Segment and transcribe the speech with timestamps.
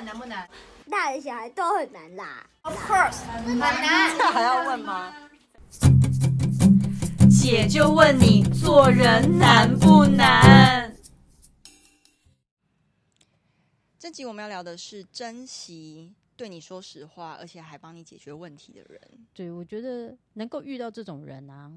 [0.00, 0.48] 们难不难？
[0.90, 2.48] 大人小孩都很难啦。
[2.62, 4.16] Of course，很难。
[4.16, 5.14] 这还要问吗？
[7.30, 10.96] 姐就问你，做人难不难？
[13.98, 18.98] 这集我们要聊的是珍惜对你说实话，而且还帮你解决问题的人。
[19.34, 21.70] 对，我觉得能够遇到这种人啊，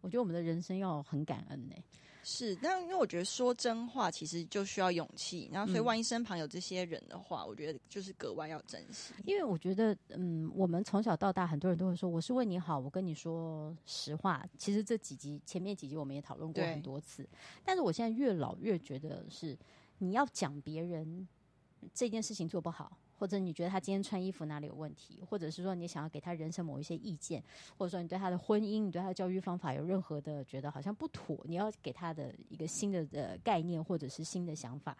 [0.00, 1.84] 我觉得我们的人生要很感恩呢、欸。
[2.28, 9.14] 是，但因为我觉得说真话其实就需要勇气，然后所以万一身旁有这些人的话，嗯、我觉得就是格外要珍惜。
[9.24, 14.44] 因为我觉得，嗯，我们从小到大，很多人都会说我是为你好，我跟你说实话。
[14.58, 17.24] 其实这几集前面几集我们也讨论过很多次，
[17.64, 19.56] 但是我现在越老越觉得是
[19.98, 21.28] 你要讲别人
[21.94, 22.98] 这件事情做不好。
[23.18, 27.42] 或者你觉得他今天穿衣服哪里有问题，或者是说你想要给他人生某一些意见，
[27.76, 34.96] 或者说你对他的婚姻、你对他的教育方法有任何的觉得好像不妥，你要给他的一个新的的概念或者是新的想法，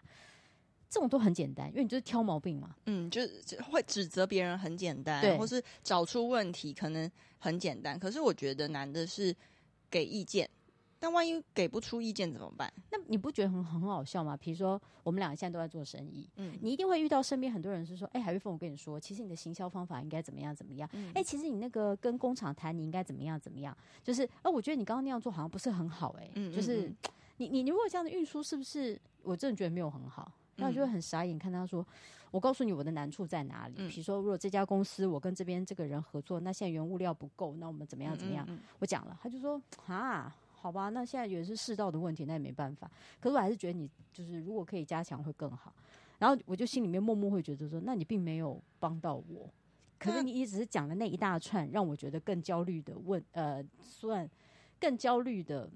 [0.89, 2.75] 这种都很简单，因为你就是挑毛病嘛。
[2.85, 9.35] 嗯，就是会指责别人很简单，或是找出问题可能很简单，可是我觉得难的是
[9.89, 10.49] 给意见。
[10.99, 12.71] 但万一给不出意见怎么办？
[12.91, 14.35] 那你不觉得很很好笑吗？
[14.37, 20.89] 比如说，我们两个现在都在做生意，嗯，你一定会遇到身边很多人是说，哎、欸，海玉凤，我跟你说，其实你的行销方法应该怎么样怎么样？
[20.91, 23.75] 哎、嗯欸，其实你那个跟工厂谈，你应该怎么样怎么样？
[24.03, 26.91] 就是，哎、呃，我觉得你刚刚那样做好像不是很好、欸，哎、嗯，就是
[27.37, 28.99] 你你你如果这样的运输，是不是？
[29.23, 31.85] 我真的觉得没有很好，那我就会很傻眼看他说，
[32.31, 33.75] 我告诉你我的难处在哪里。
[33.75, 38.45] 比、嗯、如说，如果这家公司我跟这边这个人合作，那现在原物料不够，那我们怎么样怎么样？
[38.49, 40.35] 嗯嗯嗯我讲了，他就说啊。
[40.59, 42.89] 好吧，那现在也是世道的问题，那也没办法。
[43.19, 45.73] 可是我还是觉得你就是如果可以加强会更好。
[46.19, 49.49] 然后我就心里面默默会觉得说，那你并没有帮到我。
[49.99, 54.29] 可是你一直是讲了那一大串，让我觉得更焦虑的问，呃，算
[54.79, 55.69] 更焦虑的，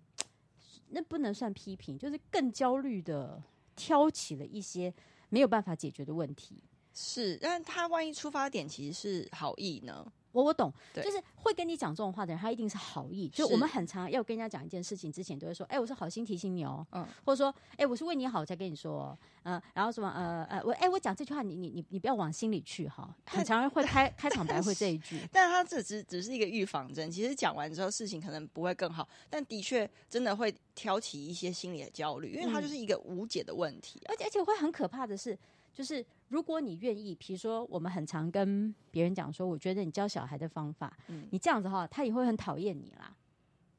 [0.90, 3.42] 那不能算批评，就是更焦虑的
[3.76, 4.94] 挑起了一些
[5.30, 6.62] 没有办法解决的问题。
[6.94, 10.12] 是，但他万一出发点其实是好意呢？
[10.32, 13.28] 我我懂，就是会跟你讲这种话的人，他一定是好意。
[13.30, 20.08] 就我们很常要跟人家讲一件事情之前，都会说：“哎、欸，我是好心提醒你哦。”嗯，或者说：“哎、欸，我是为你好才跟你说。”嗯，然后什么？
[20.10, 23.14] 呃呃，我哎、欸，我讲这句话，你你你你不要往心里去哈。
[23.26, 27.10] 很常人会开开场白会这一句， 但他这只只是一个预防针。
[27.10, 34.12] 其实讲完之后，事情可能不会更好，但的确真的会挑起一些心理的焦虑，因为它就是一个无解的问题、啊嗯。
[34.12, 35.38] 而且而且会很可怕的是。
[35.74, 43.16] 就是如果你愿意，比如说我们很常跟别人讲说，我觉得你教小孩的方法，嗯，你这样子哈，他也会很讨厌你啦。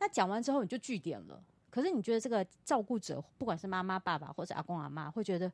[0.00, 1.42] 那讲完之后你就据点了。
[1.70, 5.50] 可是你觉得这个照顾者，不管是妈妈、爸爸或者阿公阿妈，会觉得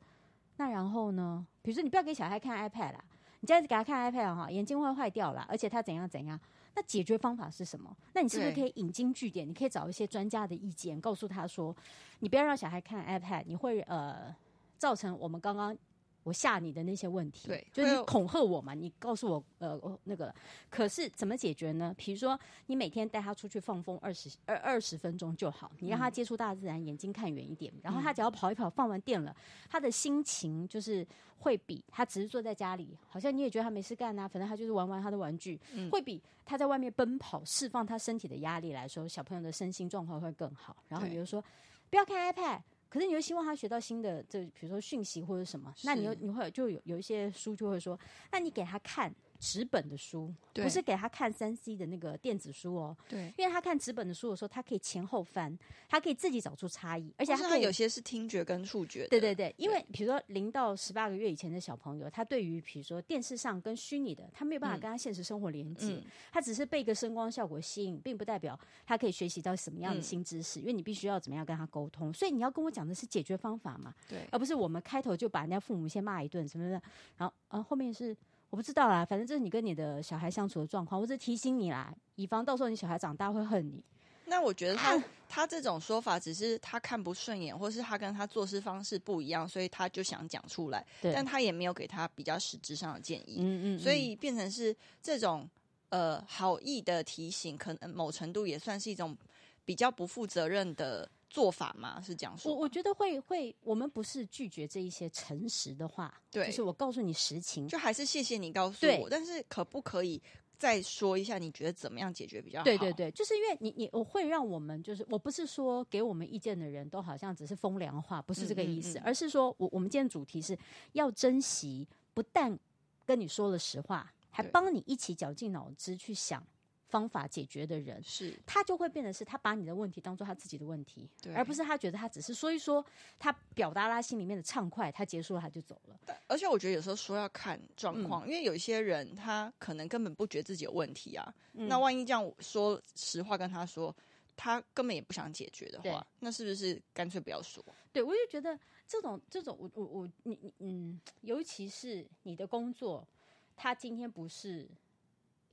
[0.57, 1.45] 那然后呢？
[1.61, 3.03] 比如说你不要给小孩看 iPad 啦，
[3.39, 6.37] 你这样子给他看 iPad 哈，眼睛会坏掉啦，而且他怎样怎样。
[6.75, 7.95] 那解决方法是什么？
[8.13, 9.47] 那你是不是可以引经据典？
[9.47, 11.73] 你可以找一些专家的意见，告诉他说，
[12.19, 14.35] 你不要让小孩看 iPad，你会呃
[14.77, 15.77] 造成我们刚刚。
[16.23, 18.73] 我吓你的那些问题，对，就是你恐吓我嘛？
[18.73, 20.33] 你告诉我，呃，那个，
[20.69, 21.93] 可是怎么解决呢？
[21.97, 29.35] 比如说，你每天带他出去放风二十二二十分钟就好，你让他接触大自然，眼睛看远一点，然后他只要跑一跑，放完电了，
[29.69, 31.07] 他的心情就是
[31.39, 35.59] 会比他只是坐在家里，好像你也觉得他没事干啊，反正他就是玩玩他的玩具，
[35.89, 40.75] 会比他在外面奔跑，释放他身体的压力来说，小朋友的身心状况会更好。
[40.87, 41.43] 然后比如说，
[41.89, 42.59] 不要看 iPad。
[42.89, 47.97] 可是你又希望他学到新的，这比如说讯息或者什么，那你又你会就有有一些书就会说，
[48.31, 49.13] 那你给他看。
[49.39, 52.95] 纸本的书，不是给他看三 C 的那个电子书哦。
[53.07, 55.57] 对，因为他看纸本的书的时候，他可以前后翻，
[55.87, 59.07] 他可以自己找出差异，而且他，他有些是听觉跟触觉。
[59.07, 70.61] 对对对，因为比如说零到十八个月以前的小朋友，他对于比如说电视上跟虚拟的，他没有办法跟他现实生活连接，嗯，他只是被一个声光效果吸引，并不代表他可以学习到什么样的新知识，嗯。
[70.61, 76.81] 因为你必须要怎么样跟他沟通，所以你要跟我讲的是解决方法嘛，对，而不是我们开头就把人家父母先骂一顿什么的，
[77.15, 78.13] 然后啊后面是。
[78.49, 83.83] 我不知道啦，反正这是你跟你的小孩相处的状况，我只是提醒你啦，以防到时候你小孩长大会恨你。
[84.25, 90.85] 那我觉得他 他这种说法只是他看不顺眼，或是他跟他做事方式不一样，所以他就想讲出来。
[91.01, 93.37] 但他也没有给他比较实质上的建议。
[93.39, 95.47] 嗯嗯，嗯，所以变成是这种
[95.89, 99.15] 呃好意的提醒，可能某程度也算是一种
[99.63, 101.09] 比较不负责任的。
[101.29, 102.51] 做法吗，是这样说。
[102.51, 109.07] 我我觉得会会，我们不是拒绝这一些诚实的话，对，就是我告诉你实情，就还是谢谢你告诉我。
[109.09, 110.21] 但是可不可以
[110.57, 112.63] 再说一下，你觉得怎么样解决比较好？
[112.65, 120.57] 对对对，就是因为你你我会让我们就是，我不是说给我们意见的人都好像只是风凉话，不是这个意思，嗯嗯嗯，而是说我我们今天主题是
[120.93, 122.57] 要珍惜，不但
[123.05, 126.43] 跟你说了实话，还帮你一起绞尽脑汁去想。
[126.89, 132.83] 方法解决的人，是他就会变得是他把你的问题当做他自己的问题，对，而不是他觉得他只是说一说，
[133.19, 135.99] 他表达他心里面的畅快，他结束了他就走了。
[136.27, 143.95] 而且我觉得有时候说要看状况，嗯、因为有一些人他可能根本不觉得自己有问题啊，嗯、那万一这样说实话跟他说，
[144.35, 147.63] 他根本也不想解决的话，那是不是干脆不要说？
[147.93, 153.07] 对，我就觉得这种这种，我我我你你嗯，尤其是你的工作，
[153.55, 154.67] 他今天不是。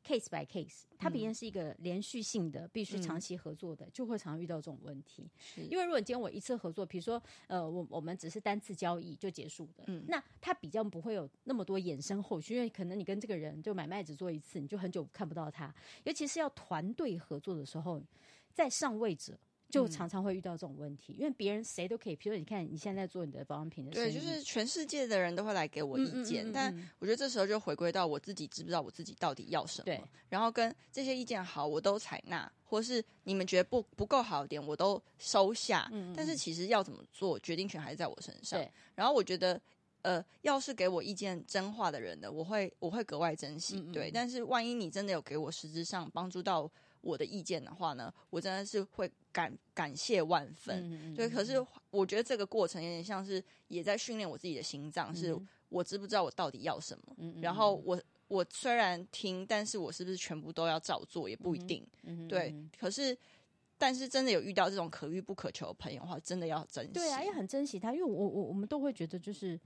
[0.07, 5.29] Case by case，它毕竟是一个连续性的，必须长期合作的，嗯、就会常常遇到这种问题。
[5.39, 15.75] 是因为如果今天我一次合作，比如说，呃，我我们只是单次交易就结束的，嗯，那它比较不会有那么多衍生后续，因为可能你跟这个人就买卖只做一次，你就很久看不到他。
[16.05, 18.01] 尤其是要团队合作的时候，
[18.55, 19.37] 在上位者。
[19.69, 38.65] 就常常会遇到这种问题，嗯、因为别人谁都可以，比如说你看你现在在做你的保养品的对，就是全世界的人都会来给我意见，但我觉得这时候就回归到我自己知不知道我自己到底要什么，对，然后跟这些意见好我都采纳，或是你们觉得不不够好的点我都收下，但是其实要怎么做，决定权还是在我身上。
[38.95, 39.61] 然后我觉得
[40.03, 46.71] 呃，要是给我意见真话的人的，我会我会格外珍惜，嗯嗯，对，但是万一你真的有给我实质上帮助到。
[47.07, 51.15] 我的意见的话呢，我真的是会感感谢万分。
[51.15, 55.39] 对，可是我觉得这个过程有点像是也在训练我自己的心脏，嗯、是
[55.69, 57.17] 我知不知道我到底要什么。
[57.41, 61.87] 然后我我虽然听，但是我是不是全部都要照做也不一定。
[62.03, 63.17] 嗯嗯，对，可是
[63.79, 66.93] 但是真的有遇到这种可遇不可求的朋友的话，真的要珍惜。
[66.93, 69.59] 对啊，也很珍惜他，因为我我我们都会觉得就是，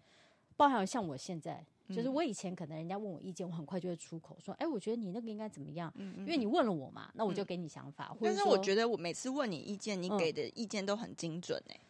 [0.57, 1.65] 包含像我现在。
[1.95, 8.17] 就是我以前可能人家问我意见，我很快就会出口说：“哎，我觉得你那个应该怎么样？”因为你问了我嘛，那我就给你想法。
[8.21, 11.81] 但是我觉得我每次问你意见，你给的意见都很精准哎。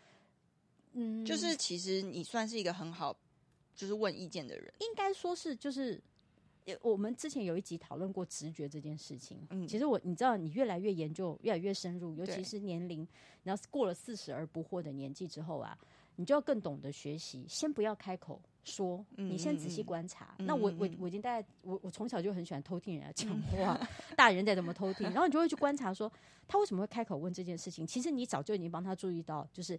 [0.93, 3.17] 嗯，就是其实你算是一个很好，
[3.75, 4.73] 就是问意见的人。
[4.81, 6.02] 应该说是就是，
[6.82, 9.38] 我们之前有一集讨论过直觉这件事情。
[9.50, 13.06] 嗯，其实我你知道，你越来越研究，越来越深入，尤其是年龄，
[13.44, 15.79] 然后过了四十而不惑的年纪之后啊，
[16.17, 18.41] 你就要更懂得学习，先不要开口。
[18.64, 20.34] 说，你先仔细观察。
[20.38, 23.86] 嗯、那我我我已经大概我我从小就很喜欢偷听人家讲话，嗯、
[24.16, 26.10] 大人在怎么偷听，然后你就会去观察说
[26.46, 27.86] 他为什么会开口问这件事情。
[27.86, 29.78] 其实你早就已经帮他注意到，就是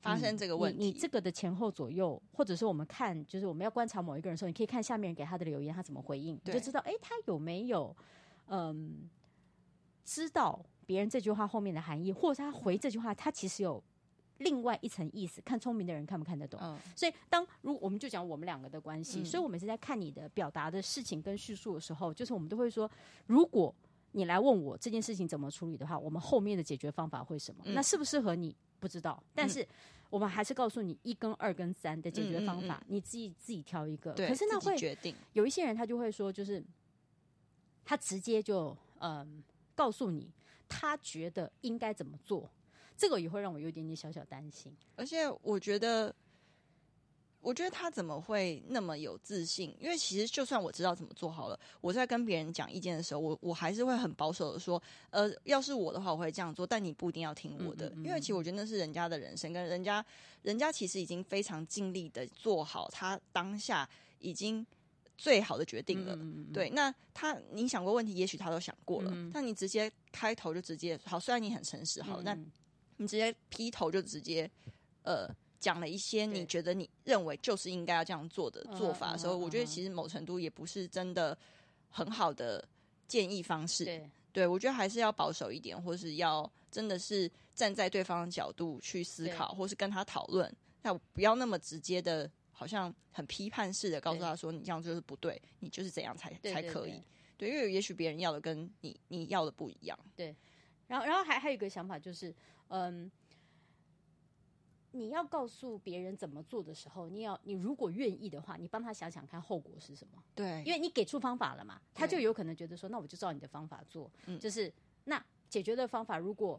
[0.00, 0.78] 发生这个问题。
[0.78, 7.94] 你，你这个的前后左右，或者是我们看，就是我们要观察某一个人的时候，你可以看下面人给他的留言，他怎么回应，你就知道，哎，他有没有
[8.46, 9.10] 嗯
[10.04, 13.82] 知道别人这句话后面的含义，或者他回这句话，他其实有。
[14.42, 16.60] 另外一层意思，看聪明的人看不看得懂。
[16.62, 22.90] 嗯、所以当如我们就讲我们两个的关系，嗯、所以我们是在看你的表达的事情跟叙述的时候，就是我们都会说，
[23.26, 23.74] 如果
[24.12, 27.62] 你来问我这件事情怎么处理的话，我们后面的解决方法会什么？
[27.66, 29.66] 嗯、那适不适合你不知道，但是
[30.10, 34.12] 我们还是告诉你一跟二跟三的解决方法，你自己自己挑一个。
[34.12, 36.62] 对可是那会决定有一些人他就会说，就是
[37.84, 39.42] 他直接就嗯
[39.74, 40.30] 告诉你
[40.68, 42.50] 他觉得应该怎么做。
[43.02, 46.14] 这个也会让我有一点点小小担心，而且我觉得，
[47.40, 49.76] 我觉得他怎么会那么有自信？
[49.80, 60.06] 因为其实就算我知道怎么做好了，我在跟别人讲意见的时候，我我还是会很保守的说，呃，要是我的话，我会这样做，但你不一定要听我的，嗯嗯嗯，因为其实我觉得那是人家的人生，跟人家，
[60.42, 63.88] 人家其实已经非常尽力的做好他当下
[64.20, 64.64] 已经
[65.18, 66.14] 最好的决定了。
[66.14, 72.38] 嗯嗯嗯，对，那他你想过问题，也许他都想过了，但你直接开头就直接好，虽然你很诚实，好，但。
[73.02, 74.48] 你直接劈头就直接，
[75.02, 75.28] 呃，
[75.58, 81.36] 讲了一些你觉得你认为就是应该要这样做的做法的时候，我觉得其实某程度也不是真的
[81.90, 82.66] 很好的
[83.08, 83.84] 建议方式。
[83.84, 90.50] 对，对我觉得还是要保守一点，或是要真的是站在对方的角度去思考，或是跟他讨论。
[90.82, 96.94] 那不要那么直接的，好像很批判式的告诉他说，你这样就是不对，你就是怎样才才可以。
[97.36, 99.98] 对，因为也许别人要的跟你你要的不一样。
[100.16, 100.34] 对。
[100.88, 102.34] 然后，然后还还有一个想法就是，
[102.74, 103.10] 嗯，
[104.92, 110.22] 你要告诉别人怎么做的时候，你要你如果愿意的话，你帮他想想看后果是什么？
[110.34, 114.72] 对，因为你给出方法了嘛，他就有可能觉得说，那我就照你的方法做，嗯，就是
[115.04, 116.58] 那解决的方法如果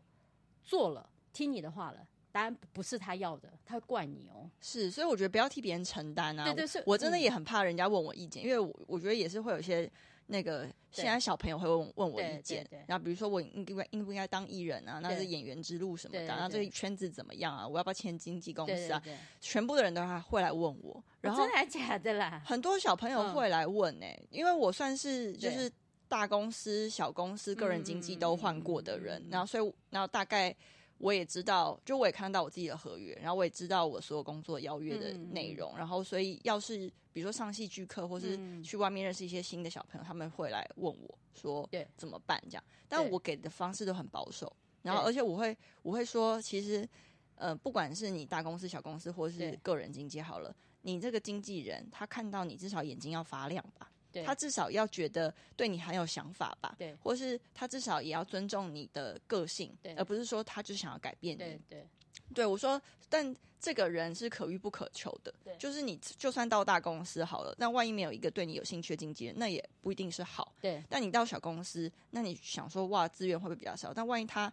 [0.64, 4.48] 做了听你的话了，当然不是他要的，他会怪你哦。
[4.62, 6.44] 是，所以我觉得不要替别人承担啊。
[6.46, 9.92] 对对是，我真的也很怕人家问我意见，因为我我觉得也是会有一些。
[10.34, 14.98] 那个现在小朋友会问问我意见，然后比如说我应该应不应该当艺人啊？
[15.00, 17.68] 那是演员之路什么的，然后这个圈子怎么样啊？
[17.68, 19.00] 我要不要签经纪公司啊？
[19.40, 22.42] 全部的人都还会来问我，然后真的假的啦？
[22.44, 25.72] 很多小朋友会来问呢，因为我算是就是
[26.08, 30.56] 大公司、小公司、个人经纪都换过的人，然后所以然后大概
[31.04, 42.64] 我也知道，就我也看到我自己的合约，然后我也知道我所有工作邀约的内容，嗯、然后所以要是比如说上戏剧课，或是去外面认识一些新的小朋友，他们会来问我说，对，怎么办这样？
[42.88, 46.88] 但我给的方式都很保守，然后而且我会我会说，其实
[47.36, 53.92] 呃，不管是你大公司、小公司，或是个人经济好了，你这个经纪人他看到你至少眼睛要发亮吧。
[54.26, 61.88] 他至少要觉得对你很有想法吧，对，或是他至少也要尊重你的个性，对，而不是说他就想要改变你，对，对，
[62.36, 62.80] 对我说，
[63.10, 70.84] 但这个人是可遇不可求的，对，就是你就算到大公司好了，那万一没有一个对你有兴趣的经纪人，那也不一定是好，对。
[70.90, 73.94] 但你到小公司，那你想说哇，资源会不会比较少？
[73.94, 74.52] 但万一他。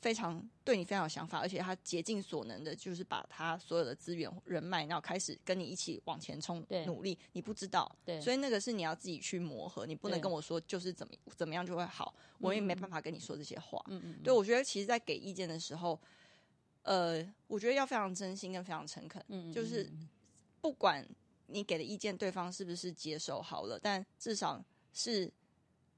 [0.00, 7.18] 非常对你非常有想法，而且他竭尽所能的，就是把他所有的资源、人脉，然后开始跟你一起往前冲，努力。
[7.32, 13.82] 你不知道，对，所以那个是你要自己去磨合，你不能跟我说就是怎么怎么样就会好，我也没办法跟你说这些话。
[13.88, 16.00] 嗯嗯，对，我觉得其实，在给意见的时候，
[16.82, 19.22] 呃，我觉得要非常真心跟非常诚恳。
[19.28, 19.90] 嗯，就是
[20.62, 21.06] 不管
[21.46, 24.64] 你给的意见对方是不是接受好了，但至少
[24.94, 25.30] 是。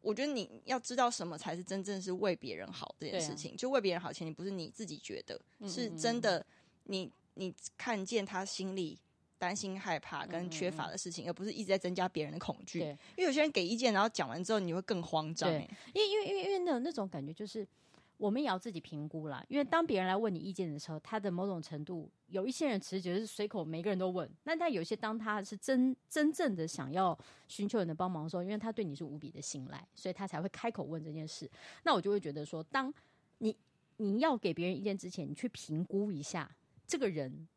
[0.02, 6.44] 我觉得你要知道什么才是真正是为别人好这件事情，啊、就为别人好前提不是你自己觉得，嗯嗯嗯是真的
[6.84, 8.98] 你，你你看见他心里
[9.38, 12.80] 担心、害怕跟缺乏的事情，而不是一直在增加别人的恐惧。
[12.80, 12.86] 因
[13.18, 15.50] 为有些人给意见，然后讲完之后你会更慌张。
[15.50, 17.66] 因为因为因为因为那那种感觉就是。
[18.22, 24.30] 我们也要自己评估啦，因为当别人来问你意见的时候，他的某种程度，有一些人其实觉得是随口，每个人都问。
[24.44, 31.50] 那他有些当他是真真正的想要寻求你的帮忙的时候，因为他对你是无比的信赖，所以他才会开口问这件事。
[31.82, 32.94] 那我就会觉得说，当
[33.38, 33.56] 你
[33.96, 36.48] 你要给别人意见之前，你去评估一下
[36.86, 37.48] 这个人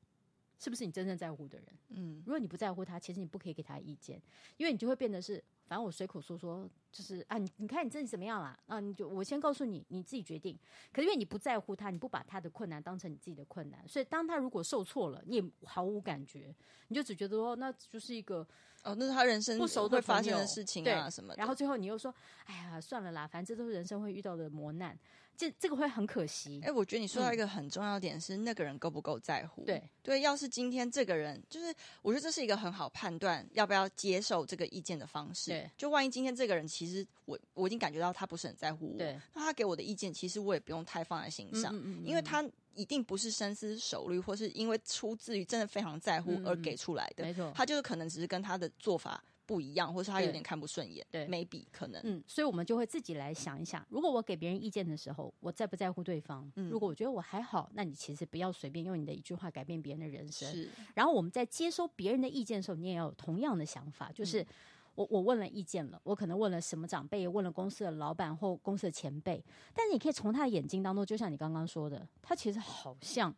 [0.59, 1.67] 是不是你真正在乎的人。
[1.89, 4.21] 嗯，如果你不在乎他，其实你不可以给他意见，
[4.57, 5.43] 因为你就会变得是。
[5.67, 8.55] 反正我随口说说，就是啊，你你看你自己怎么样啦？
[8.67, 10.55] 啊，你就我先告诉你，你自己决定。
[10.93, 16.55] 可是因为你不在乎他，你不把他的困难当成你自己的困难，所以当他如果受挫了，你也毫无感觉，
[16.89, 18.47] 你就只觉得说那就是一个
[18.83, 21.37] 哦，那是他人生不熟会发生的事情啊什么的。
[21.39, 22.13] 然后最后你又说，
[22.45, 24.95] 哎呀，算了啦，反正这都是人生会遇到的磨难。
[25.37, 26.59] 这这个会很可惜。
[26.63, 29.63] 哎、欸，我觉得你说到一个很重要的点是，嗯、那个人够不够在乎？
[29.65, 35.51] 对对，要是今天这个人，就是我觉得这是一个很好判断要不要接受这个意见的方式。
[35.51, 47.23] 对，就万一今天这个人其实我我已经感觉到他不是很在乎我，那他给我的意见其实我也不用太放在心上，嗯嗯嗯，因为他一定不是深思熟虑，或是因为出自于真的非常在乎而给出来的。
[47.23, 49.23] 没错、他就是可能只是跟他的做法。
[49.45, 56.51] 不一样，或是他有点看不顺眼，对，maybe 可能，嗯，所以我们就会自己来想一想，如果我给别人意见的时候，我在不在乎对方？
[56.55, 60.51] 嗯，如果我觉得我还好，那你其实不要随便用你的一句话改变别人的人生。
[60.51, 64.47] 是，然后我们在接收别人的意见的时候，你也要有同样的想法，就是、嗯、
[64.95, 73.33] 我我问了意见了，我可能问了什么长辈，问了公司的老板或公司的前辈，但是你可以从他的眼睛当中，就像你刚刚说的，他其实好像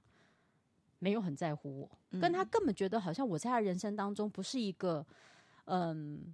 [1.00, 5.06] 没有很在乎我，嗯、跟他根本觉得好像我在他人生当中不是一个。
[5.68, 6.34] 嗯，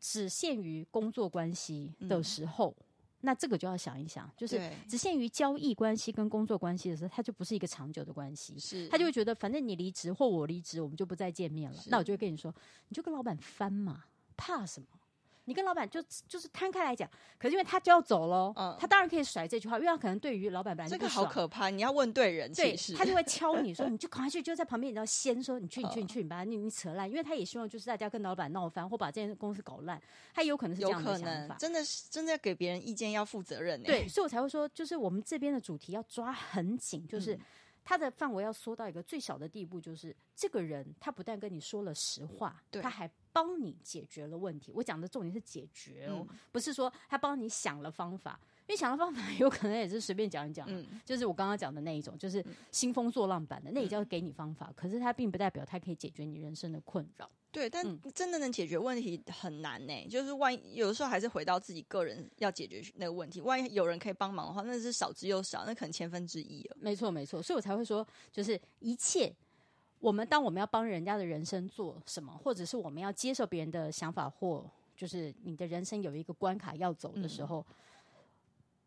[0.00, 2.84] 只限于工作关系的时候，嗯、
[3.20, 8.58] 那这个就要想一想，就是只限于交易关系跟工作关系的时候，它就不是一个长久的关系。
[8.58, 11.82] 是，他就会觉得，反正你离职或我离职，我们就不再见面了。
[11.88, 12.54] 那我就会跟你说，
[12.88, 14.04] 你就跟老板翻嘛，
[14.36, 14.86] 怕什么？
[15.50, 21.68] 你跟老板就就是摊开来讲，可是因为他就要走喽，嗯，他当然可以甩这句话，因为他可能对于老板本来就不爽，这个好可怕。
[21.70, 30.00] 你要问对人，对，他就会敲你说，你就赶快去，就在旁边，你要先说，你去，你去，你去，你把你你扯烂，因为他也希望就是大家跟老板闹翻，或把这间公司搞烂，
[30.32, 31.56] 他也有可能是这样的想法。
[31.58, 37.34] 真的是真的要给别人意见要负责任，对，所以我才会说，就是我们这边的主题要抓很紧，就是。
[37.34, 37.40] 嗯
[37.90, 44.70] 他的范围要缩到一个最小的地步，就是这个人他不但跟你说了实话，他还帮你解决了问题。
[44.72, 48.38] 我讲的重点是解决哦，嗯、不是说他帮你想了方法。
[48.70, 54.72] 因为想到方法， 有可能也是随便讲一讲，嗯，就是我刚刚讲的那一种，就是兴风作浪版的，那也叫给你方法。
[54.76, 57.28] 可是它并不代表它可以解决你人生的困扰。
[57.50, 57.84] 对，但
[58.14, 60.06] 真的能解决问题很难呢。
[60.08, 63.40] 就是万一有的时候还是回到自己个人要解决那个问题。
[63.40, 66.76] 万一有人可以帮忙的话，那是少之又少，那可能千分之一了。
[66.78, 69.34] 没错，没错，所以我才会说，就是一切
[69.98, 77.66] 我们当我们要帮人家的人生做什么，或者是我们要接受别人的想法，或就是你的人生有一个关卡要走的时候。
[77.68, 77.74] 嗯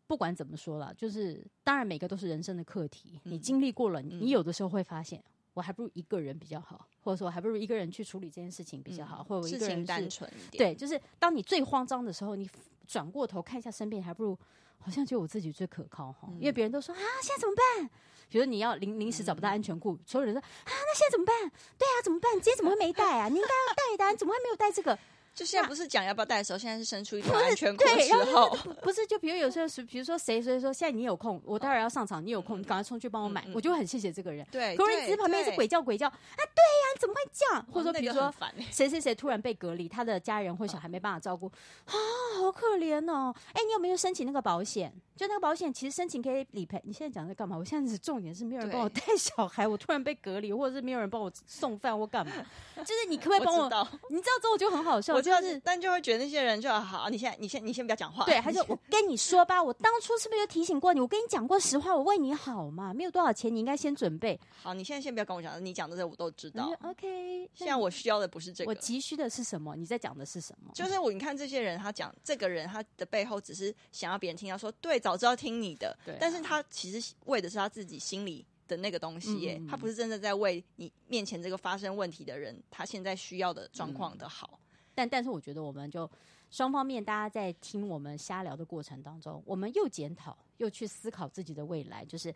[0.06, 3.20] 不管怎么说了，就是当然每个都是人生的课题。
[3.24, 5.22] 嗯、你经历过了，你有的时候会发现，
[5.54, 10.74] 我还不如一个人比较好，或者说我还不如一个人去处理这件事情比较好，嗯、或者我一个人单纯一点。
[10.74, 12.48] 对，就是当你最慌张的时候，你
[12.86, 14.38] 转过头看一下身边，还不如
[14.78, 16.28] 好像就我自己最可靠哈。
[16.30, 17.90] 嗯、因为别人都说啊，现在怎么办？
[18.28, 21.34] 比如你要临临时找不到安全裤，嗯、所有人说啊，那现在怎么办？
[21.78, 22.32] 对啊，怎么办？
[22.34, 23.28] 今天怎么会没带啊？
[23.28, 24.98] 你应该要带的，你怎么会没有带这个？
[25.34, 28.48] 就现在不是讲要不要带的时候，现在是伸出一条安全裤的时候。
[28.82, 34.46] 不是，就比如有时候是，比如说谁谁说现在你有空，我待会儿要上场，你有空，你赶快冲去帮我买，我就会很谢谢这个人。
[34.52, 37.66] 对，可是你只是旁边一直鬼叫鬼叫啊，对呀，怎么会这样？
[37.72, 38.32] 或者说比如说
[38.70, 41.50] 谁谁谁突然被隔离，他的家人或小孩没办法照顾
[41.86, 41.92] 啊，
[42.40, 43.34] 好可怜哦。
[43.54, 44.92] 哎，你有没有申请那个保险？
[45.16, 46.80] 就那个保险其实申请可以理赔。
[46.84, 47.56] 你现在讲在干嘛？
[47.56, 52.32] 我现在是重点是没有人帮我带小孩，我突然被隔离，或者是没有人帮我送饭或干嘛？
[52.78, 53.64] 就是你可不可以帮我？
[54.10, 57.08] 你知道之后我就很好笑，我就是但就会觉得那些人就好。
[57.08, 58.24] 你现在，你先，你先不要讲话。
[58.24, 61.00] 对，他就我跟你说吧，我当初是不是有提醒过你？
[61.00, 64.74] 我跟你讲过实话，我为你好嘛，没有多少钱，你应该先准备好。
[64.74, 66.72] 你现在先不要跟我讲，你讲的这我都知道。
[66.82, 69.76] OK，现在我需要的不是这个，我急需的是什么？
[69.76, 70.72] 你在讲的是什么？
[70.74, 75.94] 就是我，你看这些人，他讲这个人，他的背后只是想要别人听到说，对，早知道听你的。
[76.02, 84.58] 对，但是他其实为的是他自己心里的那个东西耶，他不是真的在为你面前这个发生问题的人，他现在需要的状况的好。
[84.94, 86.10] 但但是我觉得，我们就
[86.50, 92.02] 双方面，大家在听我们瞎聊的过程当中，我们又检讨，又去思考自己的未来。
[92.06, 92.34] 就是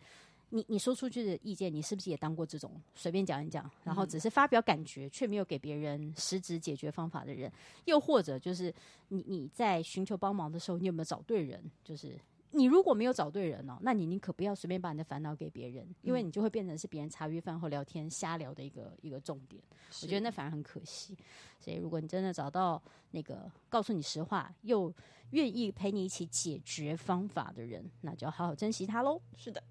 [0.49, 7.51] 你你说出去的意见，你是不是也当过这种随便讲一讲，然后只是发表感觉，却没有给别人实质解决方法的人？
[7.85, 8.71] 又或者就是
[9.07, 11.63] 你你在寻求帮忙的时候，你有没有找对人？
[11.83, 12.15] 就是。
[12.51, 19.61] 你如果没有找对人哦，那你宁可不要随便把你的烦恼给别人，因为你就会变成是别人茶余饭后聊天瞎聊的一个一个重点。
[20.01, 21.15] 我觉得那反而很可惜。
[21.59, 24.93] 所以，如果你真的找到那个告诉你实话又
[25.31, 29.21] 愿意陪你一起解决方法的人，那就要好好珍惜他喽。
[29.37, 29.61] 是的。